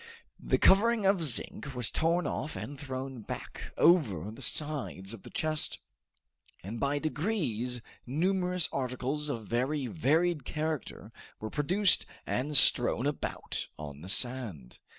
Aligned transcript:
The 0.39 0.57
covering 0.57 1.05
of 1.05 1.21
zinc 1.21 1.75
was 1.75 1.91
torn 1.91 2.25
off 2.25 2.55
and 2.55 2.75
thrown 2.75 3.21
back 3.21 3.71
over 3.77 4.31
the 4.31 4.41
sides 4.41 5.13
of 5.13 5.21
the 5.21 5.29
chest, 5.29 5.77
and 6.63 6.79
by 6.79 6.97
degrees 6.97 7.83
numerous 8.07 8.67
articles 8.71 9.29
of 9.29 9.45
very 9.47 9.85
varied 9.85 10.43
character 10.43 11.11
were 11.39 11.51
produced 11.51 12.07
and 12.25 12.57
strewn 12.57 13.05
about 13.05 13.67
on 13.77 14.01
the 14.01 14.09
sand. 14.09 14.79